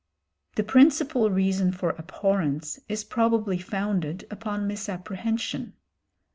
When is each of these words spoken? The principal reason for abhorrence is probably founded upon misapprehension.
The 0.55 0.63
principal 0.63 1.29
reason 1.29 1.71
for 1.71 1.91
abhorrence 1.91 2.79
is 2.89 3.03
probably 3.03 3.59
founded 3.59 4.25
upon 4.31 4.65
misapprehension. 4.65 5.73